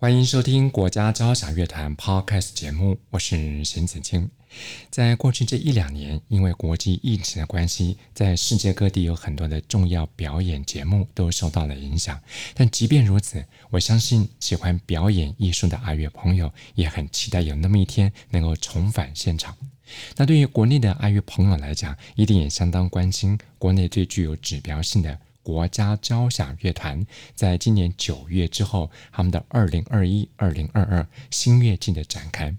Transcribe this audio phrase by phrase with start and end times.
[0.00, 4.30] 欢迎收听国家交响乐团 Podcast 节目，我是邢子清。
[4.88, 12.18] 在过去这一两年，因为国际疫情的关系，在世界各地有很多的重要表演节目都受到了影响。
[12.54, 19.54] 但即便如此，我相信喜欢表演艺术的阿乐朋友也很期待有那么一天能够重返现场。
[20.16, 25.18] 那对于国内的阿乐朋友来讲，一定也相当关心国内最具有指标性的。
[25.42, 32.54] 国家交响乐团在今年九月之后，他们的二零二一、二零二二新乐季的展开。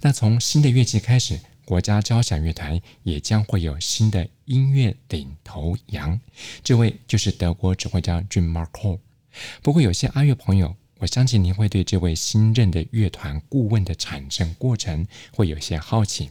[0.00, 6.20] 那从新的乐季开始，国家交响乐团也将会有新的音乐领头羊，
[6.62, 9.00] 这位就是德国指挥家 Jim m a r k o。
[9.62, 16.30] 不过，有些阿乐朋友，我相信您会对这位新任的乐团顾问的产生过程会有些好奇。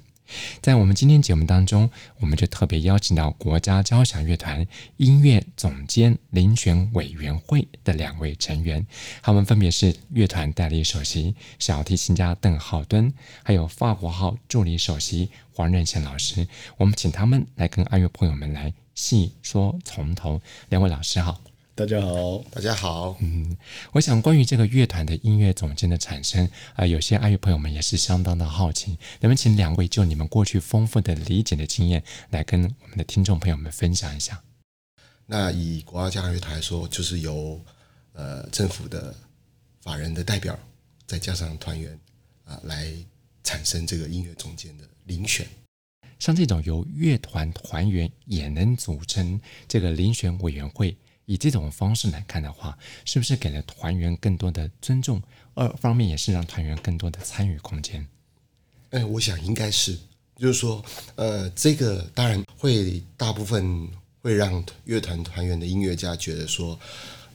[0.61, 4.65] 在我们今天节目当中，我们就特别邀请到国家交响乐团
[4.97, 8.85] 音乐总监遴选委员会的两位成员，
[9.21, 16.47] 他们分别是乐团代理首席小提琴家邓浩敦，还有法国号助理首席黄任贤老师。
[16.77, 20.41] 我们请他们来跟爱乐朋友们来细说从头。
[20.69, 21.44] 两位老师好。
[21.77, 23.17] 大家好，大家好。
[23.19, 23.57] 嗯，
[23.91, 28.91] 我想关于这个乐团的音乐总监的产生啊、呃，有些爱乐朋友们也是相当的好奇。
[29.19, 34.41] 能不能请两位就你们过去丰富的理解的经验，来跟我们的听众朋友们分享一下？
[35.25, 37.59] 那以国家交响乐团来说，就是由
[38.13, 39.13] 呃政府的
[39.81, 40.57] 法人的代表，
[41.05, 41.91] 再加上团员
[42.45, 42.93] 啊、呃，来
[43.43, 45.45] 产生这个音乐总监的遴选。
[46.19, 49.37] 像这种由乐团团员也能组成
[49.67, 50.95] 这个遴选委员会。
[51.25, 55.21] 以这种方式来看的话，是不是给了团员更多的尊重？
[55.55, 58.05] 二方面也是让团员更多的参与空间。
[58.91, 59.97] 哎，我想应该是，
[60.37, 60.83] 就是说，
[61.15, 63.89] 呃，这个当然会大部分
[64.21, 66.73] 会让乐团团员的音乐家觉得说，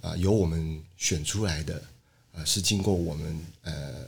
[0.01, 1.75] 啊、呃，由我们选出来的，
[2.33, 4.07] 啊、呃，是经过我们呃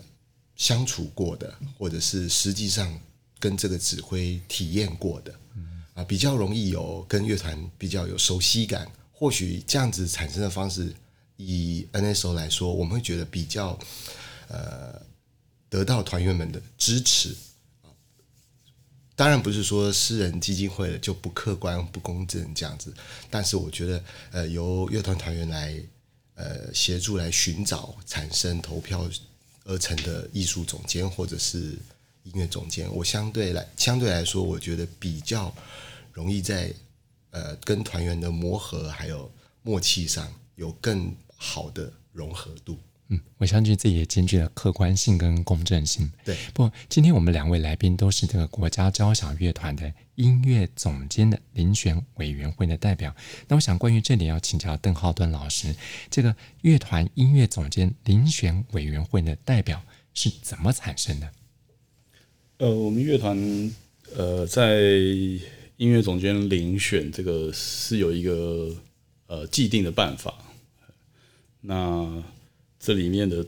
[0.56, 2.96] 相处过的，或者是实际上
[3.38, 8.86] 跟这个指挥体验过的，啊、呃，比较容易有跟乐团比较有熟悉感。
[9.12, 10.92] 或许这样子产生的方式，
[11.36, 13.78] 以 NSO 来说，我们会觉得比较，
[14.48, 15.00] 呃，
[15.68, 17.36] 得到团员们的支持。
[19.14, 22.92] 当然不是说私人基金会就不客观、不公正这样子，
[23.30, 25.80] 但是我觉得，呃，由乐团团员来，
[26.34, 29.08] 呃，协助来寻找、产生投票
[29.64, 31.78] 而成的艺术总监或者是
[32.24, 35.54] 音乐总监，我相对来相对来说，我觉得比较
[36.12, 36.74] 容易在。
[37.32, 39.30] 呃，跟团员的磨合还有
[39.62, 42.78] 默契上有更好的融合度。
[43.08, 46.12] 嗯，我相信这也兼具了客观性跟公正性。
[46.26, 53.14] 对，不今天我们两位来宾都是这个国家交响乐团的音乐总监的遴选委员会的代表。
[53.48, 55.74] 那我想关于这里要请教邓浩敦老师，
[56.10, 59.82] 这个乐团音乐总监遴选委员会的代表
[60.12, 61.32] 是怎么产生的？
[62.58, 63.72] 呃，我们乐团
[64.14, 64.68] 呃在。
[65.82, 68.72] 音乐总监遴选这个是有一个
[69.26, 70.32] 呃既定的办法，
[71.60, 72.22] 那
[72.78, 73.44] 这里面的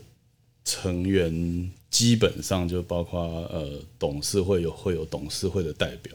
[0.65, 6.13] 成员基本上就包括呃董事会有会有董事会的代表，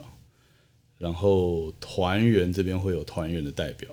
[0.98, 3.88] 然后团员这边会有团员的代表，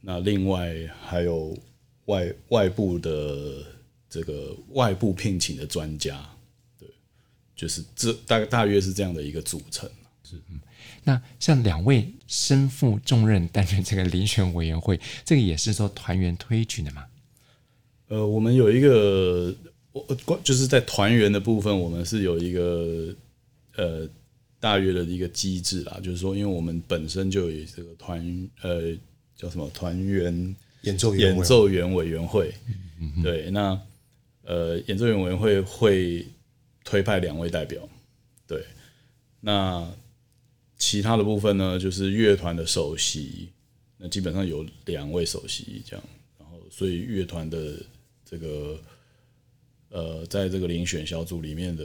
[0.00, 0.72] 那另外
[1.02, 1.58] 还有
[2.04, 3.66] 外外部的
[4.08, 6.24] 这个外部聘请的专家，
[6.78, 6.88] 对，
[7.56, 9.90] 就是这大大约是这样的一个组成，
[10.22, 10.60] 是嗯。
[11.04, 17.06] 那像两位身负重任担任这个遴选委员会， 这个也是说团员推举的吗？
[18.08, 19.54] 呃，我们有一个，
[19.92, 23.14] 我就是在团员的部分，我们是有一个
[23.76, 24.08] 呃
[24.58, 28.92] 大约的一个机制啦，就是说，因为我们本身就有这个团呃
[29.36, 32.52] 叫什么团员演奏员演奏员委员会，
[33.22, 33.80] 对，那
[34.44, 36.26] 呃演奏员委员会会
[36.84, 37.80] 推派两位代表，
[38.46, 38.62] 对，
[39.40, 39.88] 那。
[40.80, 43.50] 其他的部分呢，就是乐团的首席，
[43.98, 46.04] 那基本上有两位首席这样，
[46.38, 47.76] 然后所以乐团的
[48.24, 48.80] 这个
[49.90, 51.84] 呃，在这个遴选小组里面的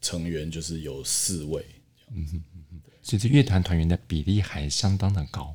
[0.00, 1.64] 成员就是有四位，
[2.12, 5.54] 嗯哼嗯哼，所以这乐团团员的比例还相当的高，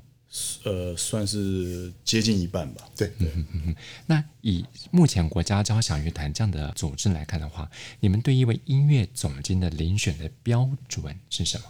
[0.64, 2.90] 呃，算是接近一半吧。
[2.96, 3.28] 对对。
[3.36, 3.76] 嗯嗯嗯。
[4.06, 7.70] 那以目前国家交响乐团这样的组织来看的话，
[8.00, 11.66] 你们对一位音乐总监的遴选的标准是什么？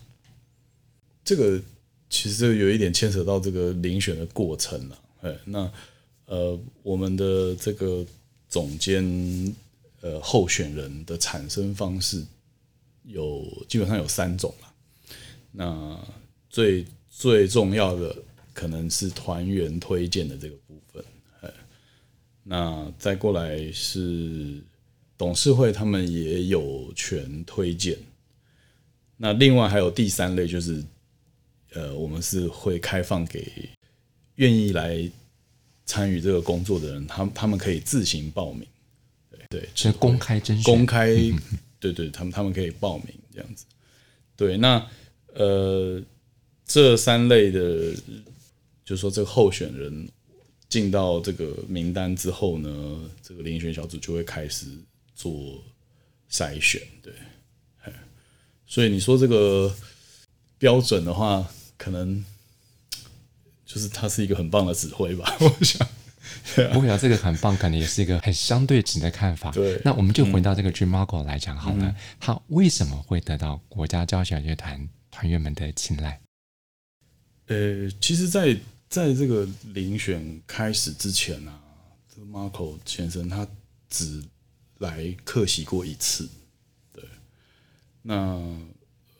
[1.25, 1.61] 这个
[2.09, 4.99] 其实有一点牵扯到这个遴选的过程了。
[5.23, 5.69] 哎，那
[6.27, 8.05] 呃，我们的这个
[8.47, 9.53] 总监
[9.99, 12.23] 呃候选人的产生方式
[13.03, 14.73] 有基本上有三种了。
[15.51, 15.99] 那
[16.49, 18.15] 最最重要的。
[18.55, 21.03] 可能是团员推荐的这个部分，
[21.41, 21.51] 哎
[22.41, 24.63] 那再过来是
[25.17, 27.97] 董事会，他们也有权推荐。
[29.17, 30.81] 那另外还有第三类，就是
[31.75, 33.69] 呃，我们是会开放给
[34.35, 35.07] 愿意来
[35.85, 38.67] 参与这个工作的人，他他们可以自行报名，
[39.29, 41.13] 对对，是公开甄选，公开，
[41.79, 43.65] 对对，他们他们可以报名这样子。
[44.35, 44.83] 对，那
[45.35, 46.01] 呃，
[46.65, 47.93] 这三类的。
[48.87, 50.07] 就是说，这个候选人
[50.69, 54.67] 进到这个名单之后呢，这个遴选小组就会开始
[55.15, 55.59] 做
[56.29, 57.11] 筛选，对。
[58.67, 59.75] 所以你说这个
[60.59, 62.23] 标准的话，可能
[63.65, 65.87] 就是他是一个很棒的指挥吧， 我想。
[66.73, 69.51] 不会啊，这个很棒，可能也是一个很相对值的看法。
[69.51, 69.79] 对。
[69.85, 76.19] 那我们就回到这个 Jim Mako 来讲好了，嗯、他为什么会得到国家交响乐团团员们的青睐？
[77.47, 78.57] 呃，其实，在
[78.89, 81.61] 在这个遴选开始之前啊，
[82.13, 83.47] 这个 Mako 先生他
[83.89, 84.23] 只
[84.79, 86.27] 来客席过一次，
[86.91, 87.03] 对。
[88.01, 88.13] 那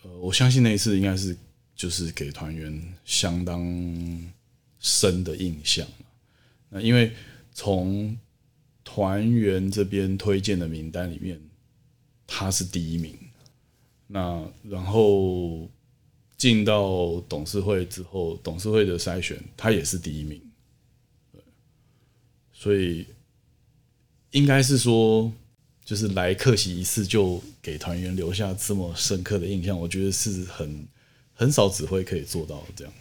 [0.02, 1.38] 呃，我相信那一次应该是
[1.76, 3.62] 就是给团员相当
[4.80, 5.86] 深的印象。
[6.70, 7.12] 那因为
[7.54, 8.18] 从
[8.84, 11.40] 团员这边推荐的名单里面，
[12.26, 13.18] 他是第一名。
[14.08, 15.70] 那然后。
[16.38, 20.40] 进到董事会之后，董事会的筛选，他也是第一名，
[22.52, 23.06] 所以
[24.32, 25.32] 应该是说，
[25.86, 30.86] 就是来客席一次就给团员留下这么深刻的印象，我觉得是很
[31.36, 32.94] 很少指挥可以做到这样。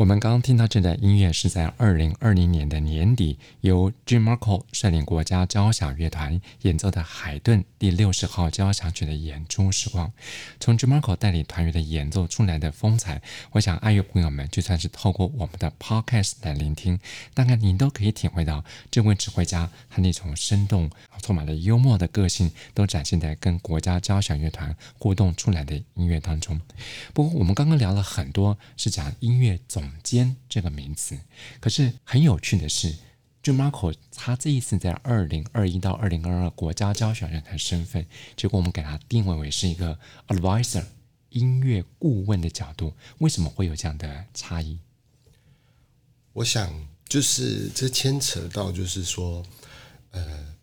[0.00, 10.10] 我们刚刚听到这段音乐是在二零二零年的年底，由 Jim Murko 率领国家交响乐团演奏的海顿第六十号交响曲的演出时光。
[10.58, 16.98] 从 Jim Murko 带领团员的演奏出来的风采，我想爱乐朋友们就算是透过我们的 Podcast 来聆听，
[17.34, 20.90] 大概您都可以体会到这位指挥家他那种生动、
[21.20, 26.58] 充满了幽默的个性，都展现在跟国家交响乐团互动出来的音乐当中。
[27.12, 29.89] 不过，我们刚刚聊了很多，是讲音乐总。
[29.90, 31.18] 总监这个名词，
[31.58, 32.94] 可是很有趣的是
[33.42, 38.06] ，Jim Murko 他这一次在二零二一到二零二二国家交响乐团身份，
[38.36, 40.84] 结果我们给他定位为是一个 advisor
[41.30, 44.78] 音乐顾问的角度，为什么会有这样的差异？
[46.34, 49.44] 我想就是这牵扯到就是说，
[50.12, 50.54] 呃，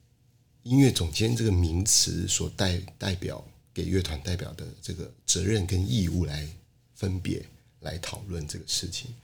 [0.64, 3.44] 音乐总监这个名词所代代表
[3.74, 6.48] 给乐团代表的这个责任跟义务来
[6.96, 7.46] 分别。
[7.88, 9.16] 来讨论这个事情。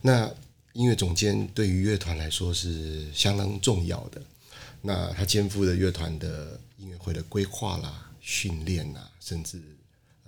[0.00, 0.32] 那
[0.72, 4.22] 音乐总监对于乐团来说是相当重要的。
[4.80, 9.60] 那他肩负的乐团的音乐会的规划啦、训练啦，甚至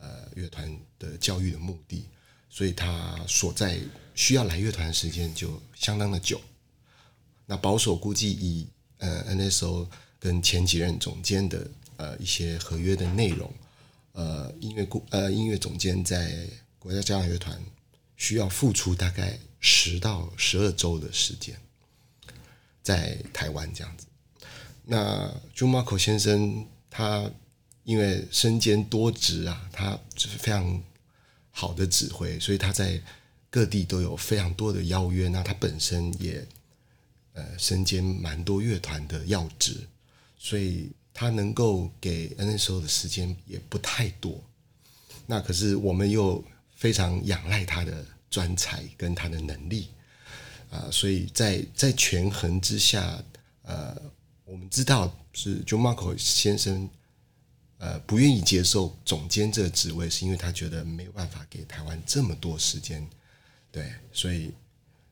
[0.01, 2.05] 呃乐团的教育的目的，
[2.51, 3.79] 所以他所在
[4.15, 6.41] 需要来乐团的时间就相当的久。
[7.45, 8.67] 那保守估计，以
[8.99, 9.87] 呃 NSO
[10.19, 13.53] 跟前几任总监的呃一些合约的内容，
[14.13, 16.49] 呃音乐顾呃音乐总监在。
[16.79, 17.61] 国家交响乐团
[18.17, 21.55] 需要付出大概十到十二周的时间，
[22.83, 24.07] 在台湾这样子。
[24.85, 27.31] 那 Jun Murko 先生他
[27.85, 30.83] 因为身兼多职啊，他就是非常
[31.51, 33.03] 好的指挥，所以他在
[33.51, 35.29] 各地都有非常多的邀约。
[35.29, 36.47] 那他本身也
[37.35, 39.87] 呃身兼蛮多乐团的要职，
[40.39, 44.43] 所以他能够给 NSO 的时间也不太多。
[45.27, 46.43] 那可是我们又。
[46.77, 49.89] 非常仰赖他的专才跟他的能力
[50.69, 53.23] 啊、所以在在权衡之下，
[53.63, 53.97] 呃，
[54.45, 56.91] 我们知道是 Jun Murko 先生
[57.79, 63.09] 呃不愿意接受总监这个职位，是因为他觉得没有办法给台湾这么多时间，
[63.71, 64.53] 对，所以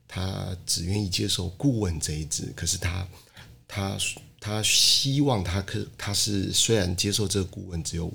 [0.09, 2.53] 他只愿意接受顾问这一职。
[2.57, 3.09] 可是他
[3.67, 3.97] 他
[4.41, 8.13] 他希望他可他是虽然接受这个顾问只有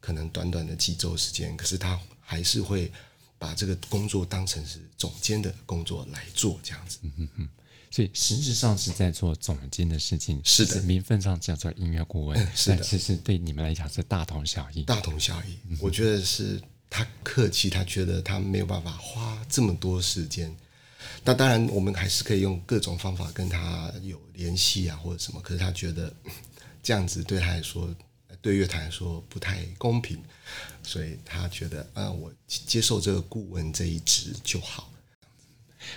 [0.00, 2.00] 可能短短的几周时间，可是他。
[2.32, 2.90] 还是会
[3.38, 6.98] 把这个工作当成是总监的工作来做，这样子。
[7.02, 7.48] 嗯嗯嗯。
[7.90, 10.80] 所以实质上是在做总监的事情，是的。
[10.80, 12.80] 名分上叫做音乐顾问，嗯、是的。
[12.82, 14.82] 其实对你们来讲是大同小异。
[14.84, 15.58] 大同小异。
[15.68, 16.58] 嗯、我觉得是
[16.88, 20.56] 他客气，他觉得他没有办法花这么多时间。
[21.22, 25.38] 那当然，我们还是可以用各种方法跟他有联系啊，或者什么。
[25.42, 26.10] 可是他觉得
[26.82, 27.94] 这样子对他来说。
[28.42, 30.22] 对乐团来说不太公平，
[30.82, 34.90] 所以他觉得，啊，我接受这个顾问这一职就好。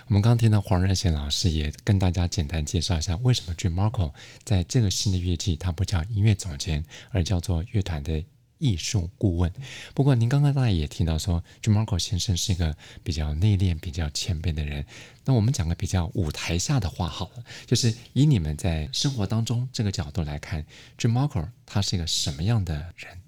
[0.07, 8.23] 我们刚刚听到黄仁贤老师也跟大家简单介绍一下，为什么 JIMARCO 在这个新的乐季，他不叫音乐总监，而叫做乐团的。
[8.57, 9.51] 艺术顾问。
[9.93, 14.85] 不过，您刚刚大概也提到说，Jumarko 先生是一个比较内敛、比较谦卑的人。
[15.25, 20.65] 那我们讲个比较舞台下的话好了，就是以你们在生活当中这个角度来看
[20.97, 23.21] ，Jumarko 他是一个什么样的人？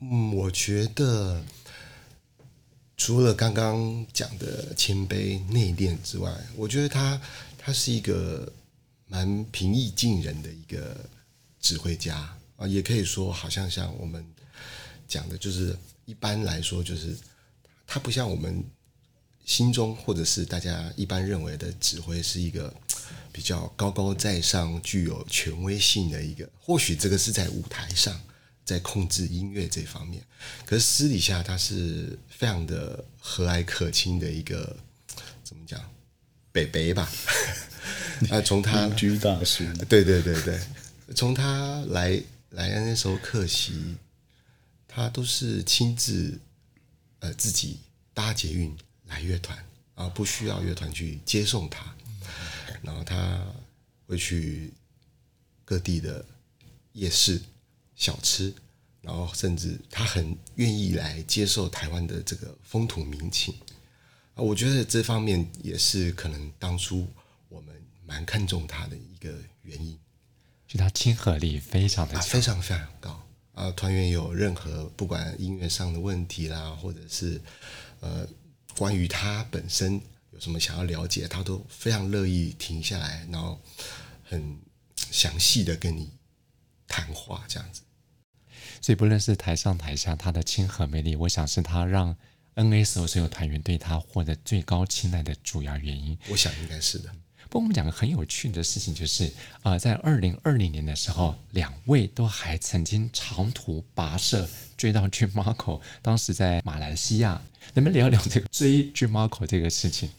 [0.00, 1.42] 嗯，我觉得
[2.96, 7.20] 除了刚刚讲的谦卑、内敛之外，我觉得他
[7.56, 8.52] 他是一个
[9.06, 10.96] 蛮平易近人的一个
[11.60, 14.24] 指挥家啊，也可以说好像像我们。
[15.10, 17.16] 讲的就是一般来说，就是
[17.84, 18.62] 他不像我们
[19.44, 22.72] 心中或者是大家一般认为的指挥是一个
[23.32, 26.48] 比较高高在上、具有权威性的一个。
[26.60, 28.18] 或许这个是在舞台上，
[28.64, 30.22] 在控制音乐这方面，
[30.64, 34.76] 可是私底下他是非常的和蔼可亲的一个，
[35.42, 35.80] 怎么讲，
[36.52, 37.10] 北北吧？
[38.30, 40.60] 啊，从他邻居大叔，对对对对，
[41.16, 43.96] 从他来来那时候客席。
[44.92, 46.36] 他都是亲自，
[47.20, 47.78] 呃，自己
[48.12, 49.56] 搭捷运来乐团，
[49.94, 51.94] 啊不需要乐团去接送他。
[52.82, 53.46] 然后他
[54.06, 54.72] 会去
[55.64, 56.24] 各地的
[56.92, 57.40] 夜市
[57.94, 58.52] 小吃，
[59.00, 63.54] 然后甚至他很愿意来接受台湾的这个风土民情。
[64.34, 67.06] 啊，我觉得这方面也是可能当初
[67.48, 69.32] 我们蛮看重他的一个
[69.62, 69.96] 原因，
[70.66, 73.26] 就他亲和力非常的强，非常非常高。
[73.60, 77.38] 啊，团员有任何不管音乐上的问题啦，或者是
[78.00, 78.26] 呃
[78.74, 80.00] 关于他本身
[80.30, 83.60] 有什么想要了解，他都非常乐意停下来，然后
[84.24, 84.58] 很
[85.10, 86.10] 详细的跟你
[86.88, 87.82] 谈话这样子。
[88.80, 92.16] 所以不论是台上台下，他的亲和魅力，我想是他让
[92.54, 96.18] NSO 所有团员对他获得最高青睐的主要原因。
[96.30, 97.14] 我想应该是的。
[97.50, 99.24] 不过我们讲个很有趣的事情，就是
[99.62, 107.42] 啊、呃，在二零二零年的时候，两位都还曾经长途跋涉追到 Jim Marco，当时在马来西亚，
[107.74, 110.10] 能不能聊聊这个追 Jim Marco 这个事情？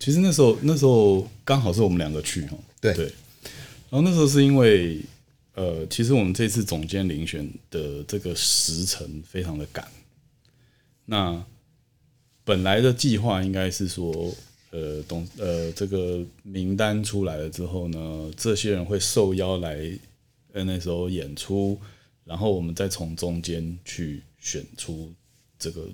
[0.00, 3.04] 其实那时候那时候刚好是我们两个去哈，对对，
[3.88, 5.00] 然后那时候是因为
[5.54, 9.86] 呃，其实我们这次总监遴选的这个时程非常的赶，
[11.04, 11.44] 那
[12.42, 14.34] 本来的计划应该是说。
[14.70, 19.76] 呃，董呃，这个名单出来了之后呢，这些人会受邀来
[20.54, 21.76] NSO 演出，
[22.24, 25.12] 然后我们再从中间去选出
[25.58, 25.88] 这个，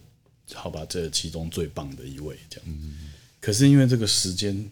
[0.53, 2.69] 好吧，这其中最棒的一位这样。
[3.41, 4.71] 可是因为这个时间，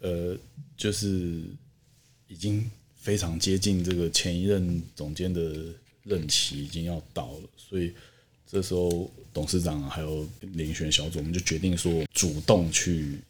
[0.00, 0.36] 呃，
[0.76, 1.40] 就是
[2.26, 5.66] 已经非常接近这个前一任总监的
[6.02, 7.92] 任期已经要到了，所以
[8.44, 13.20] 这时候董事长还有遴选小组，我们就决定说主动去。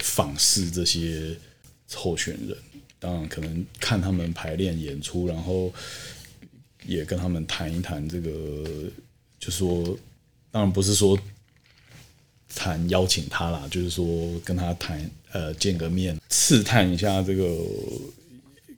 [0.00, 1.36] 访视这些
[1.94, 2.56] 候选人，
[2.98, 5.72] 当然可能看他们排练演出，然后
[6.84, 8.90] 也跟他们谈一谈这个，
[9.38, 9.96] 就说
[10.50, 11.16] 当然不是说
[12.54, 14.06] 谈邀请他啦，就是说
[14.44, 17.56] 跟他谈呃见个面，试探一下这个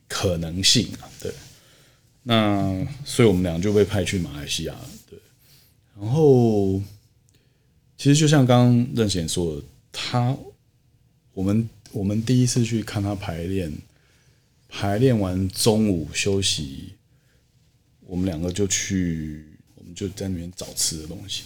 [0.07, 1.09] 可能性啊。
[1.23, 1.33] 对，
[2.25, 4.91] 那所以我们俩就被派去马来西亚了。
[5.09, 5.19] 对，
[5.99, 6.83] 然后
[7.97, 10.37] 其实就像刚刚任贤说的，他。
[11.39, 13.73] 我们我们第一次去看他排练，
[14.69, 16.95] 排练完中午休息，
[18.01, 21.45] 我们两个就去，我们就在那边找吃的东西，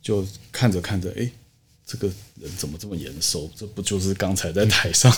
[0.00, 1.28] 就看着看着，哎，
[1.84, 2.06] 这个
[2.40, 3.50] 人怎么这么眼熟？
[3.56, 5.12] 这不就是刚才在台上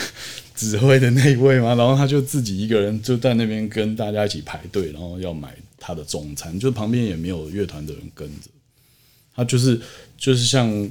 [0.54, 1.74] 指挥的那一位吗？
[1.74, 8.50] 然后他就自己一个人就在那边跟大家一起排队，然后要买他的中餐，就旁边也没有乐团的人跟着，
[9.34, 9.80] 他就是
[10.18, 10.90] 就是像。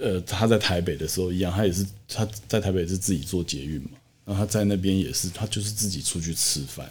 [0.00, 3.90] 呃，他在台北的时候一样，他也是他在台北是自己做捷运嘛，
[4.24, 6.90] 然后他在那边也是，他就是自己出去吃饭，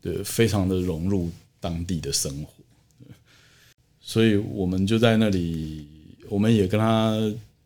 [0.00, 1.30] 对，非常的融入
[1.60, 2.50] 当地的生活，
[4.00, 5.86] 所以我们就在那里，
[6.30, 7.14] 我们也跟他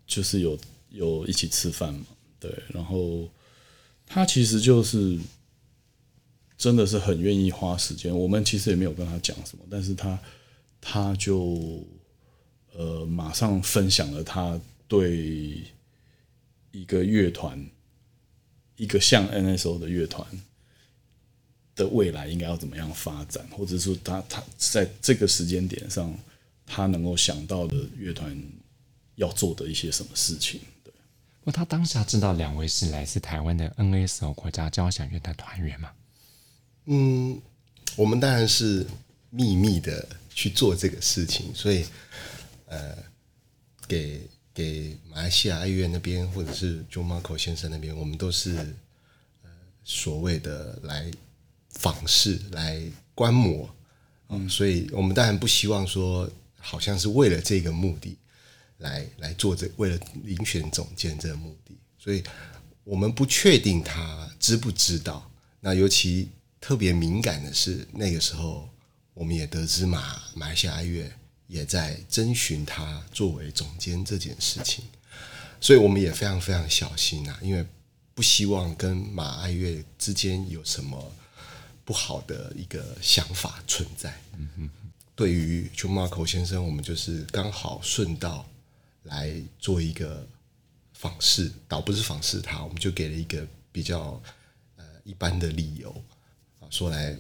[0.05, 0.59] 就是有
[0.91, 2.07] 有一起吃饭嘛，
[2.41, 3.29] 对，然后
[4.05, 5.17] 他其实就是
[6.59, 10.19] 真的是很愿意花时间，我们其实也没有跟他讲什么，但是他
[10.81, 11.87] 他就。
[12.73, 15.63] 呃，马上分享了他对
[16.71, 17.69] 一个乐团，
[18.77, 20.27] 一个像 NSO 的乐团
[21.75, 26.17] 的未来应该要怎么样发展，或者说他他在这个时间点上，
[26.65, 28.41] 他能够想到的乐团
[29.17, 30.61] 要做的一些什么事情。
[30.85, 30.93] 对，
[31.41, 35.91] 不过他当下知道两位是来自台湾的 NSO 国家交响乐团团员吗？
[36.87, 37.41] 嗯，
[37.97, 38.87] 我们当然是
[39.29, 41.85] 秘密的去做这个事情，所以。
[42.71, 42.97] 呃，
[43.89, 48.55] 给给马来西亚爱乐那边，或者是 John Marco 先生那边，我们都是
[49.43, 49.51] 呃
[49.83, 51.11] 所谓的来
[51.71, 52.81] 访视、来
[53.13, 53.69] 观摩，
[54.29, 56.31] 嗯，所以我们当然不希望说，
[56.61, 58.17] 好像是为了这个目的
[58.79, 62.23] 来来做这，为了遴选总监这个目的，所以
[62.85, 65.29] 我们不确定他知不知道。
[65.59, 66.29] 那尤其
[66.61, 68.69] 特别敏感的是，那个时候
[69.13, 71.11] 我们也得知马马来西亚爱乐。
[71.51, 74.85] 也在征询他作为总监这件事情，
[75.61, 77.67] 所以我们也非常非常小心啊，因为
[78.15, 81.13] 不希望跟马爱乐之间有什么
[81.85, 84.17] 不好的一个想法存在。
[84.39, 84.71] 嗯哼，
[85.17, 88.49] 对于 John Marco 先生，我们就是刚好顺道
[89.03, 90.25] 来做一个
[90.95, 94.23] 访视，倒不是访视他，我们就给了一个比较
[94.77, 95.91] 呃一般的理由
[96.61, 97.17] 啊，说来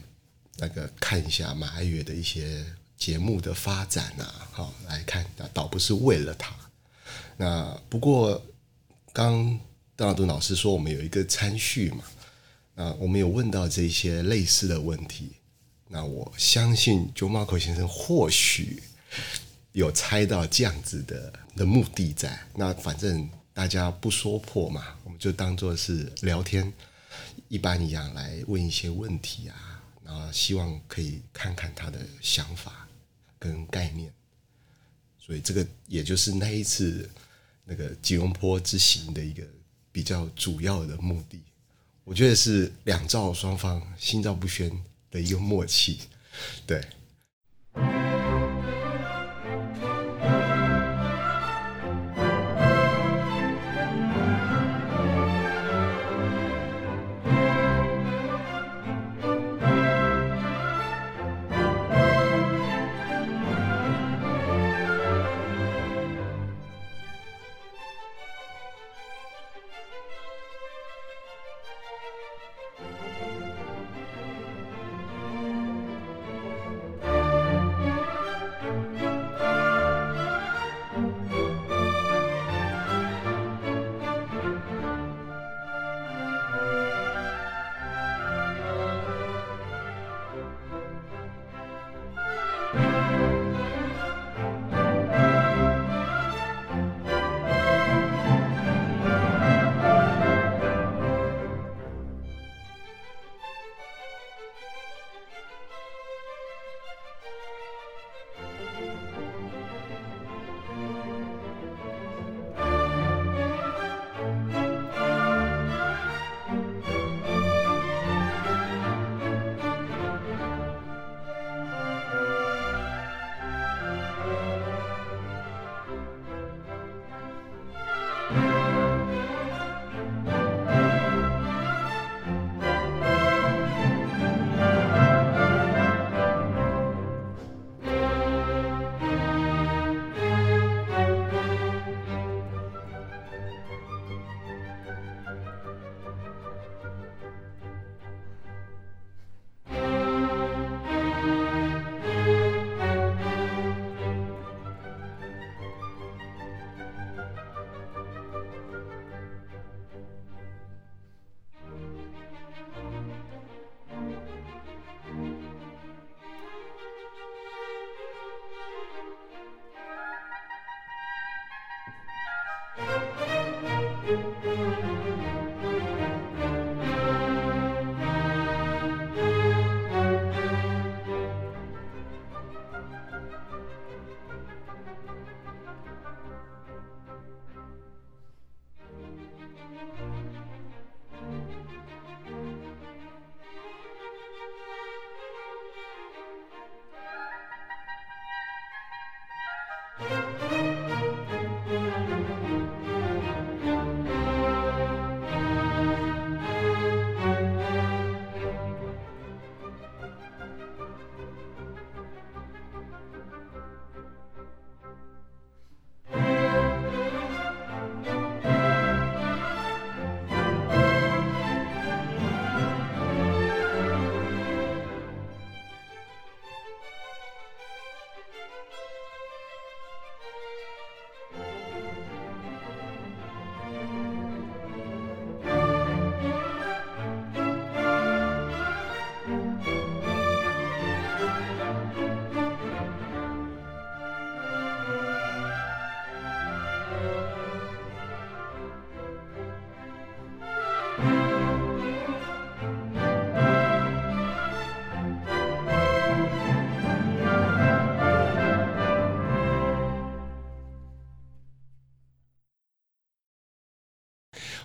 [0.56, 2.64] 那个看一下马爱乐的一些。
[3.00, 6.54] 节目的发展啊，好来看，倒不是为了他。
[7.38, 8.44] 那不过，
[9.10, 9.58] 刚
[9.96, 12.04] 邓耀敦老师说我们有一个参叙嘛，
[12.74, 15.32] 那我们有问到这些类似的问题。
[15.88, 18.82] 那我相信 j o Marco 先生或许
[19.72, 22.38] 有猜到这样子的的目的在。
[22.54, 26.70] 那反正大家不说破嘛，我们就当做是聊天
[27.48, 32.86] 一般一样来问一些问题啊，然后希望可以看看他的想法。
[33.40, 34.12] 跟概念，
[35.18, 37.10] 所以这个也就是那一次
[37.64, 39.42] 那个吉隆坡之行的一个
[39.90, 41.40] 比较主要的目的。
[42.04, 44.70] 我觉得是两造双方心照不宣
[45.10, 45.98] 的一个默契，
[46.66, 46.80] 对。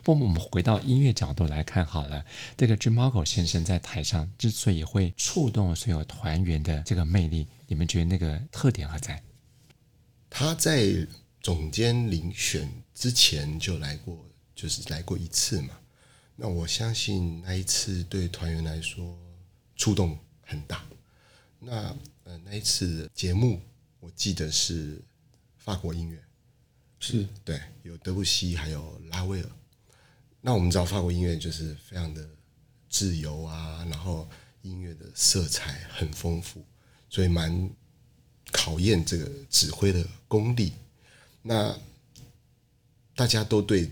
[0.06, 2.24] 不过我们回到音乐角度来看好了，
[2.56, 9.24] 这个 Jim Mako 先生在台上之所以会触动所有团员的这个魅力，你们觉得那个特点何在？
[10.30, 11.08] 他在
[11.42, 15.70] 总监遴选之前就来过，就是来过一次嘛。
[16.36, 19.18] 那我相信那一次对团员来说
[19.76, 20.86] 触动很大。
[21.58, 23.60] 那呃那一次节目
[24.00, 25.02] 我记得是
[25.58, 26.24] 法国音乐，
[27.00, 29.50] 是对，有德布西还有拉威尔。
[30.46, 32.30] 那我们知道法国音乐就是非常的
[32.88, 34.30] 自由啊，然后
[34.62, 36.64] 音乐的色彩很丰富，
[37.10, 37.68] 所以蛮
[38.52, 40.72] 考验这个指挥的功力。
[41.42, 41.76] 那
[43.16, 43.90] 大家都对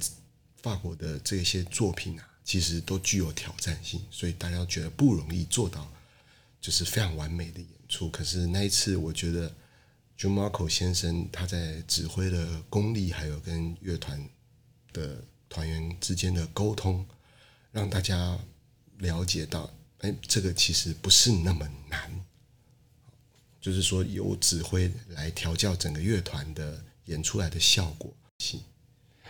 [0.57, 2.29] 法国的这些作品啊。
[2.45, 5.89] 其实都具有挑战性，所以大家觉得不容易做到，
[6.59, 8.09] 就是非常完美的演出。
[8.09, 9.49] 可是那一次，我觉得
[10.19, 14.21] Jun Moko 先生他在指挥的功力，还有跟乐团
[14.91, 17.05] 的团员之间的沟通，
[17.71, 18.37] 让大家
[18.97, 22.11] 了解到，哎，这个其实不是那么难。
[23.61, 28.11] 就是说，由指挥来调教整个乐团的演出来的效果。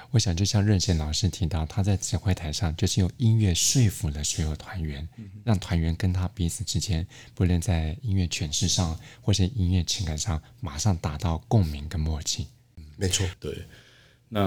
[0.10, 5.08] 我想，就像任贤老师提到，他在指挥台上就是用音乐说服了所有团员，
[5.44, 7.06] 让团员跟他彼此之间，
[7.36, 12.48] 不论在音乐诠释上或是音乐情感上，马上达到共鸣跟默契。
[12.96, 13.66] 没错，对。
[14.34, 14.42] 那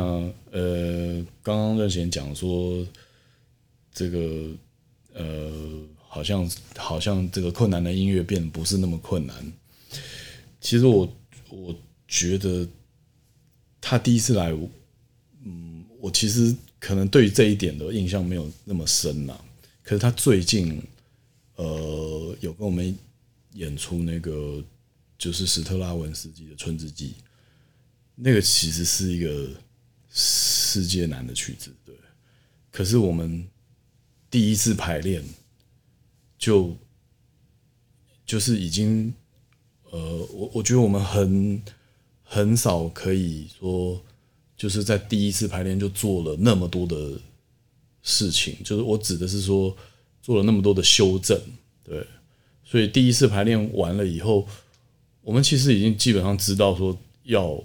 [0.50, 2.84] 呃，刚刚任贤讲说，
[3.92, 4.50] 这个
[5.14, 5.52] 呃，
[6.08, 9.52] 好像好像这个困难的音乐变不是那么困难。
[10.60, 11.16] 其实我
[11.50, 11.74] 我
[12.08, 12.68] 觉得
[13.80, 14.52] 他第一次来。
[15.48, 19.40] 嗯我其实可能对于这一点的印象没有那么深呐，
[19.82, 20.82] 可是他最近，
[21.54, 22.96] 呃，有跟我们
[23.54, 24.62] 演出那个
[25.16, 27.10] 就是史特拉文斯基的《春之祭》，
[28.16, 29.50] 那个其实是一个
[30.16, 31.94] 世界难的曲子，对。
[32.72, 33.46] 可是我们
[34.30, 35.22] 第一次排练
[36.38, 36.76] 就
[38.24, 39.12] 就是已经，
[39.90, 41.62] 呃，我我觉得我们很
[42.24, 44.02] 很少可以说。
[44.58, 47.20] 就是在第一次排练就做了那么多的
[48.02, 49.76] 事情，就是我指的是说
[50.22, 51.38] 做了那么多的修正，
[51.84, 52.06] 对，
[52.64, 54.48] 所以第一次排练完了以后，
[55.20, 57.62] 我们其实已经基本上知道说要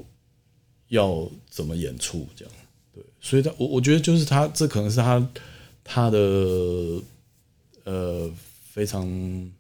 [0.92, 2.54] 要怎么演出这样，
[2.94, 5.30] 对，所以他我我觉得就是他这可能是他
[5.84, 6.18] 他的
[7.84, 8.32] 呃
[8.72, 9.52] 非常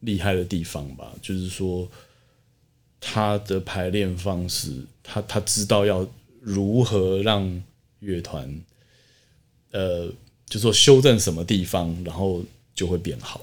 [0.00, 1.86] 厉害的地方吧，就是说
[3.00, 6.08] 他的排练方式，他他知道要。
[6.46, 7.62] 如何让
[8.00, 8.62] 乐团，
[9.70, 10.12] 呃，
[10.44, 12.44] 就说修正什么地方，然后
[12.74, 13.40] 就会变好，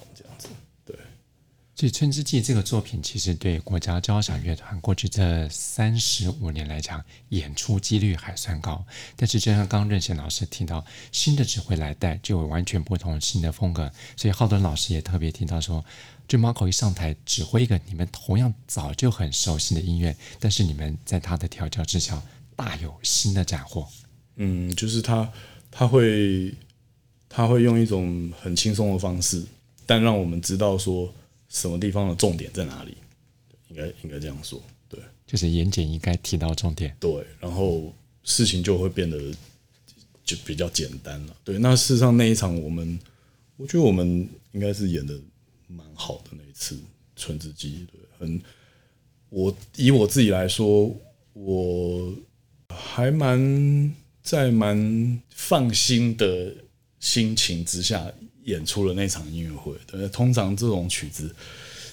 [1.82, 8.86] 所以《春之祭》这个作品，其实对国家交响乐团过去这三十五年来讲，演出几率还算高。
[9.16, 13.92] 但是，就像刚任贤老师提到，新的指挥来带，就有完全不同新的风格。
[14.16, 15.84] 所以，浩敦老师也特别提到说
[16.28, 22.22] ，Jun Moko 一上台指挥一个你们同样早就很熟悉的音乐，但是你们在他的调教之下。
[22.56, 23.88] 大有新的斩获，
[24.36, 25.28] 嗯，就是他
[25.72, 26.54] 他会
[27.28, 29.44] 他会用一种很轻松的方式，
[29.88, 31.12] 但让我们知道说
[31.52, 32.96] 什么地方的重点在哪里，
[33.68, 34.60] 应该应该这样说，
[34.90, 39.20] 对，就是言简意赅提到重点，对，然后事情就会变得
[40.24, 41.60] 就比较简单了，对。
[41.60, 42.98] 那事实上那一场我们，
[43.58, 45.14] 我觉得我们应该是演的
[45.68, 46.76] 蛮好的那一次
[47.16, 48.42] 《春之祭》，对，很
[49.30, 50.96] 我以我自己来说，
[51.34, 52.14] 我。
[52.74, 56.56] 还蛮在蛮放心的
[57.02, 58.10] 心情之下
[58.44, 59.76] 演出了那场音乐会。
[59.88, 61.36] 对，通常这种曲子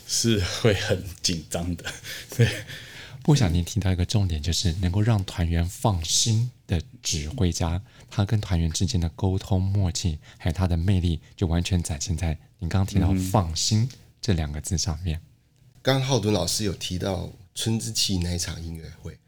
[0.07, 1.85] 是会很紧张的。
[2.37, 2.49] 对，
[3.23, 13.89] 不想您提到一个重点，就是能够让团员放心的指挥家，他跟团员之间的沟通默契，还有他的魅力，就完全展现在您刚刚提到“放心”
[14.21, 15.21] 这两个字上面。
[15.83, 19.19] 刚浩敦老师有提到《春之祭》那一场音乐会，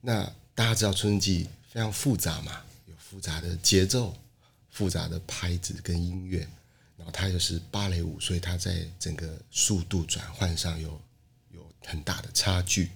[0.00, 0.32] 那。
[0.56, 4.16] 大家知道《春之祭》非常复杂嘛，有复杂的节奏、
[4.70, 6.48] 复杂的拍子跟音乐，
[6.96, 11.00] 然后它又是芭蕾舞，所以它在整个速度转换上有
[11.52, 12.90] 有很大的差距，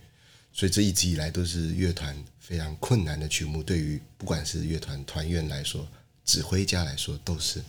[0.53, 5.87] 所以这一直以来都是乐团非常困难的曲目，对于不管是乐团团员来说、
[6.25, 7.63] 指挥家来说都是。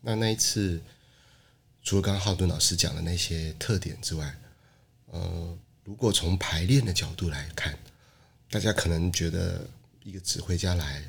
[0.00, 0.80] 那那一次，
[1.82, 4.34] 除了刚刚浩敦老师讲的那些特点之外，
[5.06, 7.78] 呃，如果从排练的角度来看。
[8.50, 9.68] 大家可能觉得
[10.02, 11.04] 一个指挥家来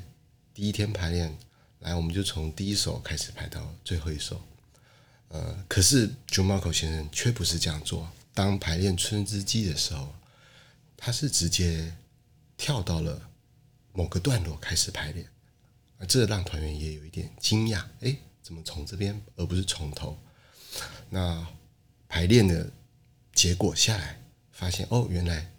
[0.52, 1.34] 第一天排练，
[1.80, 4.42] 来我们就从第一首开始排到最后一首，
[5.28, 8.10] 呃，可是 Jun Moko 先生却不是这样做。
[8.32, 10.14] 当排练《春之祭》的时候，
[10.96, 11.96] 他是直接
[12.56, 13.30] 跳到了
[13.92, 15.26] 某个段落开始排练，
[15.98, 20.18] 啊，这让团员也有一点惊讶，哎，怎么从这边而不是从头？
[21.08, 21.46] 那
[22.08, 22.70] 排练的
[23.32, 25.50] 结果下来，发现哦，原来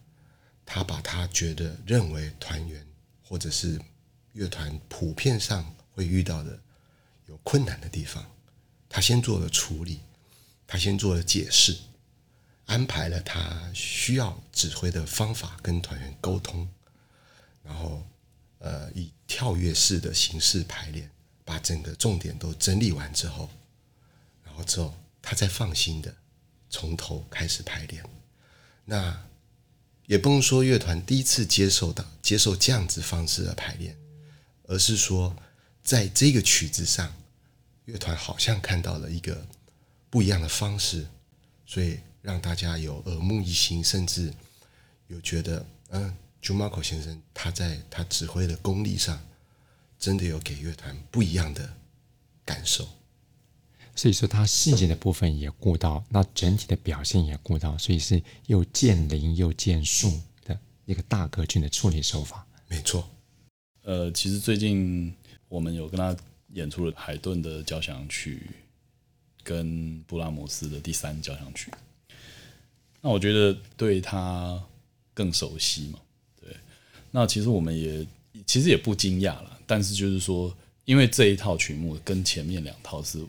[0.66, 2.86] 他把他觉得认为团员
[3.24, 3.82] 或者是
[4.34, 6.60] 乐团普遍上会遇到的
[7.28, 8.26] 有困难的地方，
[8.90, 10.00] 他先做了处理，
[10.66, 11.78] 他先做了解释，
[12.66, 16.68] 安排了他需要指挥的方法跟团员沟通，
[17.64, 18.06] 然后。
[18.64, 21.10] 呃，以跳跃式的形式排练，
[21.44, 23.50] 把整个重点都整理完之后，
[24.44, 26.16] 然后之后他再放心的
[26.70, 28.06] 从头开始排练。
[28.86, 29.26] 那
[30.06, 33.98] 也不能说乐团第一次接受到接受这样子方式的排练，
[34.68, 35.36] 而是说
[35.84, 37.13] 在这个曲子上，
[37.86, 39.46] 乐团好像看到了一个
[40.10, 41.08] 不一样的方式，
[41.65, 44.34] 所以让大家有耳目一新，甚至
[45.08, 46.15] 有觉得嗯。
[46.44, 49.22] Jun Maro 先生，他在他指挥的功力上，
[50.00, 51.78] 真的有给乐团不一样的
[52.44, 52.89] 感受。
[53.96, 62.44] 所以说，他细节的部分也顾到，那整体的表现也顾到，所以是又见林又见树的一个大格局的处理手法。
[62.67, 63.08] 没错。
[63.84, 65.15] 呃，其实最近
[65.52, 66.16] 我们有跟他
[66.54, 68.50] 演出了海顿的交响曲，
[69.44, 71.70] 跟布拉姆斯的第三交响曲。
[73.02, 74.58] 那我觉得对他
[75.14, 76.00] 更熟悉嘛。
[76.40, 76.56] 对
[77.12, 78.08] 那其实我们也
[78.48, 83.22] 其实也不惊讶了，但是就是说，因为这一套曲目跟前面两套是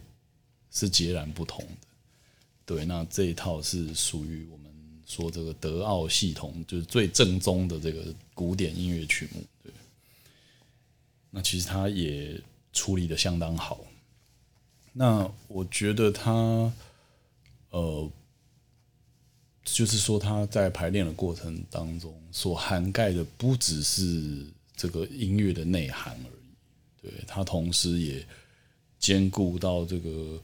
[0.71, 1.89] 是截然不同的，
[2.65, 4.73] 对，那这一套是属于我们
[5.05, 9.43] 说这个德奥系统，就是最正宗的这个古典音乐曲目，
[11.33, 12.41] 那其实他也
[12.73, 13.81] 处理的相当好，
[14.93, 16.73] 那我觉得他
[17.71, 18.09] 呃。
[19.65, 28.27] 就是说，他在排练的过程当中所涵盖的不只是这个音乐的内涵而已，对，他同时也
[28.99, 30.43] 兼顾到这个，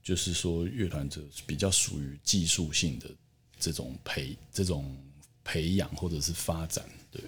[0.00, 3.10] 就是说乐团者比较属于技术性的
[3.58, 4.96] 这种培这种
[5.42, 7.20] 培养或者是发展，对，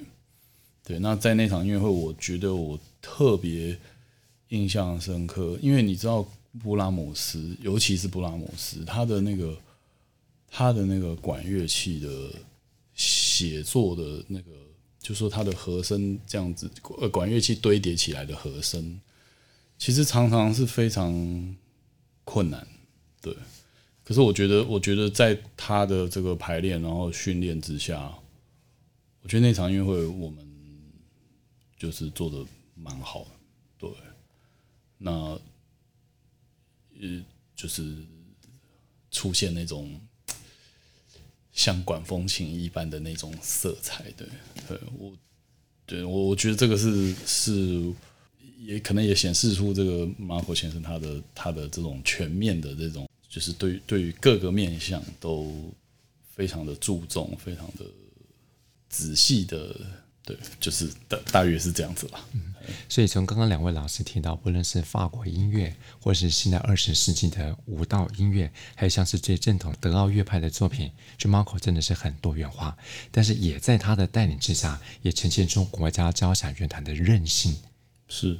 [0.84, 0.98] 对。
[1.00, 3.78] 那在那场音乐会，我觉得我特别
[4.48, 6.26] 印象深刻，因为你知道
[6.62, 9.54] 布拉姆斯，尤其是布拉姆斯，他的那个。
[10.56, 12.08] 他的那个管乐器的
[12.94, 14.52] 写作的那个，
[15.00, 19.00] 就说他的和声这样子，呃，管乐器堆叠起来的和声，
[19.76, 21.56] 其实常常是非常
[22.22, 22.64] 困难，
[23.20, 23.34] 对。
[24.04, 28.16] 可是我觉得，我觉得在他的这个排练然后训练之下，
[29.22, 30.38] 我觉得那场音乐会我们
[31.76, 33.30] 就是做的蛮好的，
[33.78, 33.90] 对。
[34.98, 35.10] 那
[37.00, 37.96] 呃，就是
[39.10, 40.00] 出现那种。
[41.56, 44.26] 像管风琴一般的那种色彩，对，
[44.66, 45.16] 对我，
[45.86, 47.94] 对我，我觉得这个是是，
[48.58, 55.72] 也可能也显示出这个 Maro 先生他的他的这种全面的这种，就是对对于各个面相都
[56.28, 57.86] 非常的注重，非常的
[58.88, 59.80] 仔细的。
[60.24, 62.18] 对，就是大大约是这样子吧。
[62.32, 62.54] 嗯，
[62.88, 72.74] 所以从刚刚两位老师提到，不论是法国音乐，或是现在二十世纪的舞蹈音乐，还有像是最正统德奥乐派的作品，Jun Maro 真的是很多元化。
[73.10, 77.54] 但是也在他的带领之下，也呈现出国家交响乐团的韧性。
[78.08, 78.38] 是。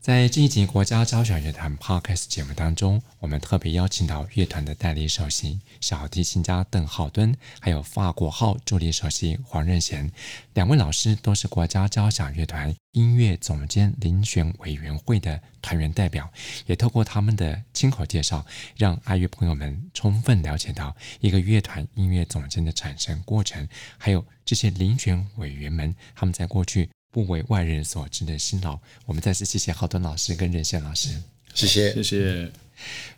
[0.00, 10.10] 在这一集国家交响乐团 Podcast 节目当中，我们特别邀请到乐团的代理首席小提琴家邓浩敦，还有法国号助理首席黄任贤，
[10.54, 16.32] 两位老师都是国家交响乐团音乐总监遴选委员会的团员代表，
[16.64, 18.46] 也透过他们的亲口介绍，
[18.78, 26.88] 让爱乐朋友们充分了解到一个乐团音乐总监的产生过程，还有这些遴选委员们他们在过去。
[27.10, 31.22] 不为外人所知的辛劳，我们再次谢谢浩敦老师跟任贤老师，
[31.54, 32.52] 谢谢谢谢。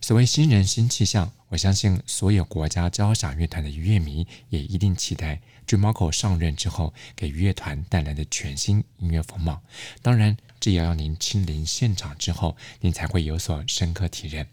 [0.01, 9.63] 所谓新人新气象，我相信所有国家交响乐团的乐迷也一定期待 Maro 上任之后给乐团带来的全新音乐风貌。
[10.03, 14.47] 当然，这也要您亲临现场之后，您才会有所深刻体认。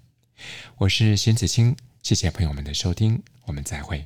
[0.78, 4.06] 我是邢子清，谢谢朋友们的收听，我们再会。